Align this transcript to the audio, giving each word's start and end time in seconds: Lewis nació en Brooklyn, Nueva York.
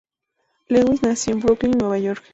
Lewis 0.71 1.03
nació 1.03 1.33
en 1.33 1.41
Brooklyn, 1.41 1.73
Nueva 1.73 1.99
York. 1.99 2.23